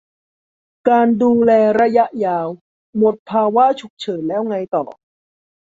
[0.89, 2.47] การดูแลระยะยาว
[2.97, 4.85] หมดภาวะฉุกเฉินแล้วไงต่อ